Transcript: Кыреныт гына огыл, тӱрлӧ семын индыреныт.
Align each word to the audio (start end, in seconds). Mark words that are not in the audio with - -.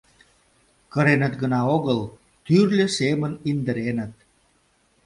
Кыреныт 0.93 1.33
гына 1.41 1.59
огыл, 1.75 1.99
тӱрлӧ 2.45 2.85
семын 2.97 3.33
индыреныт. 3.49 4.13